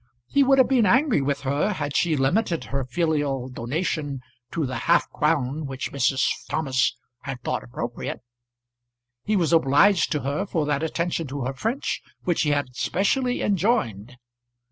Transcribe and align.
He 0.29 0.41
would 0.43 0.57
have 0.57 0.67
been 0.67 0.87
angry 0.87 1.21
with 1.21 1.41
her 1.41 1.73
had 1.73 1.95
she 1.95 2.17
limited 2.17 2.63
her 2.63 2.83
filial 2.83 3.49
donation 3.49 4.21
to 4.51 4.65
the 4.65 4.75
half 4.89 5.07
crown 5.11 5.67
which 5.67 5.91
Mrs. 5.91 6.23
Thomas 6.49 6.97
had 7.21 7.39
thought 7.43 7.63
appropriate. 7.63 8.21
He 9.25 9.35
was 9.35 9.53
obliged 9.53 10.11
to 10.13 10.21
her 10.21 10.47
for 10.47 10.65
that 10.65 10.81
attention 10.81 11.27
to 11.27 11.41
her 11.41 11.53
French 11.53 12.01
which 12.23 12.41
he 12.41 12.49
had 12.49 12.75
specially 12.75 13.43
enjoined. 13.43 14.17